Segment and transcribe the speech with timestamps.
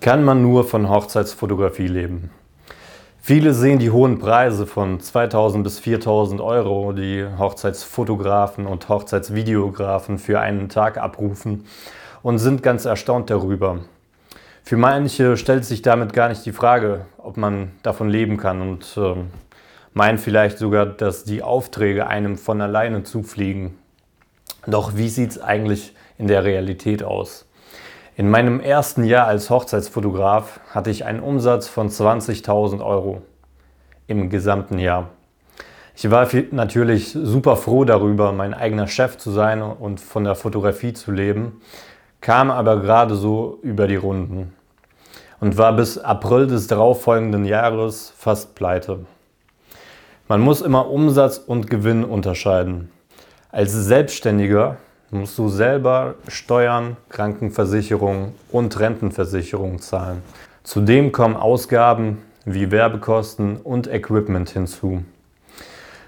[0.00, 2.30] Kann man nur von Hochzeitsfotografie leben?
[3.20, 10.38] Viele sehen die hohen Preise von 2000 bis 4000 Euro, die Hochzeitsfotografen und Hochzeitsvideografen für
[10.38, 11.64] einen Tag abrufen
[12.22, 13.80] und sind ganz erstaunt darüber.
[14.62, 18.96] Für manche stellt sich damit gar nicht die Frage, ob man davon leben kann und
[18.96, 19.14] äh,
[19.92, 23.78] meinen vielleicht sogar, dass die Aufträge einem von alleine zufliegen.
[24.66, 27.46] Doch wie sieht es eigentlich in der Realität aus?
[28.18, 33.20] In meinem ersten Jahr als Hochzeitsfotograf hatte ich einen Umsatz von 20.000 Euro
[34.06, 35.10] im gesamten Jahr.
[35.94, 40.94] Ich war natürlich super froh darüber, mein eigener Chef zu sein und von der Fotografie
[40.94, 41.60] zu leben,
[42.22, 44.54] kam aber gerade so über die Runden
[45.38, 49.04] und war bis April des darauffolgenden Jahres fast pleite.
[50.26, 52.90] Man muss immer Umsatz und Gewinn unterscheiden.
[53.50, 54.78] Als Selbstständiger
[55.10, 60.22] musst du selber Steuern, Krankenversicherung und Rentenversicherung zahlen.
[60.64, 65.02] Zudem kommen Ausgaben wie Werbekosten und Equipment hinzu.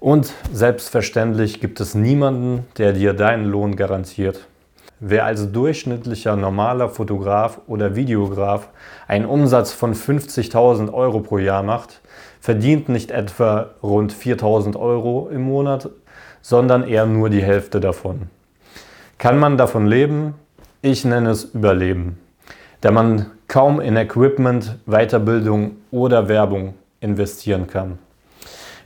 [0.00, 4.46] Und selbstverständlich gibt es niemanden, der dir deinen Lohn garantiert.
[4.98, 8.68] Wer als durchschnittlicher normaler Fotograf oder Videograf
[9.08, 12.00] einen Umsatz von 50.000 Euro pro Jahr macht,
[12.40, 15.90] verdient nicht etwa rund 4.000 Euro im Monat,
[16.42, 18.28] sondern eher nur die Hälfte davon.
[19.20, 20.32] Kann man davon leben?
[20.80, 22.18] Ich nenne es Überleben,
[22.80, 27.98] da man kaum in Equipment, Weiterbildung oder Werbung investieren kann.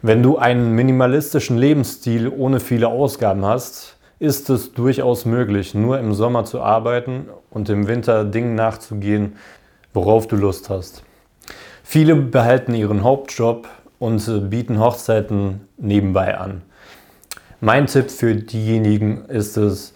[0.02, 6.14] Wenn du einen minimalistischen Lebensstil ohne viele Ausgaben hast, ist es durchaus möglich, nur im
[6.14, 9.36] Sommer zu arbeiten und im Winter Dingen nachzugehen,
[9.92, 11.04] worauf du Lust hast.
[11.84, 13.68] Viele behalten ihren Hauptjob
[14.00, 16.62] und bieten Hochzeiten nebenbei an.
[17.60, 19.94] Mein Tipp für diejenigen ist es,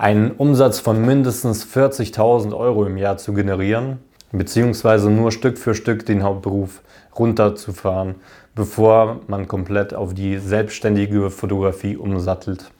[0.00, 3.98] einen Umsatz von mindestens 40.000 Euro im Jahr zu generieren,
[4.32, 6.80] beziehungsweise nur Stück für Stück den Hauptberuf
[7.18, 8.14] runterzufahren,
[8.54, 12.70] bevor man komplett auf die selbstständige Fotografie umsattelt.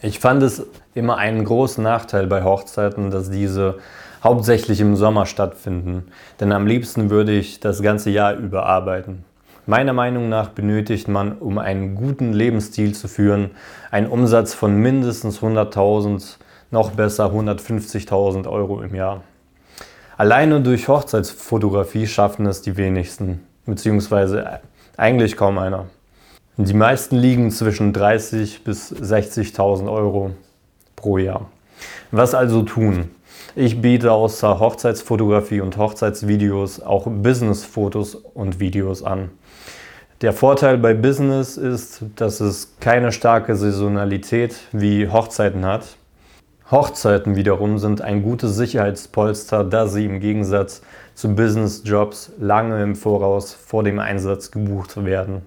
[0.00, 0.64] Ich fand es
[0.94, 3.76] immer einen großen Nachteil bei Hochzeiten, dass diese
[4.24, 6.04] hauptsächlich im Sommer stattfinden,
[6.40, 9.26] denn am liebsten würde ich das ganze Jahr über arbeiten.
[9.66, 13.50] Meiner Meinung nach benötigt man, um einen guten Lebensstil zu führen,
[13.90, 16.38] einen Umsatz von mindestens 100.000
[16.72, 19.22] noch besser 150.000 Euro im Jahr.
[20.16, 24.60] Alleine durch Hochzeitsfotografie schaffen es die wenigsten, beziehungsweise
[24.96, 25.86] eigentlich kaum einer.
[26.56, 30.32] Die meisten liegen zwischen 30.000 bis 60.000 Euro
[30.96, 31.46] pro Jahr.
[32.10, 33.10] Was also tun?
[33.54, 39.30] Ich biete außer Hochzeitsfotografie und Hochzeitsvideos auch Businessfotos und Videos an.
[40.22, 45.96] Der Vorteil bei Business ist, dass es keine starke Saisonalität wie Hochzeiten hat.
[46.72, 50.80] Hochzeiten wiederum sind ein gutes Sicherheitspolster, da sie im Gegensatz
[51.14, 55.42] zu Businessjobs lange im Voraus vor dem Einsatz gebucht werden.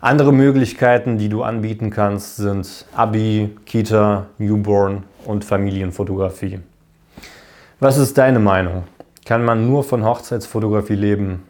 [0.00, 6.60] Andere Möglichkeiten, die du anbieten kannst, sind Abi, Kita, Newborn und Familienfotografie.
[7.78, 8.84] Was ist deine Meinung?
[9.26, 11.42] Kann man nur von Hochzeitsfotografie leben?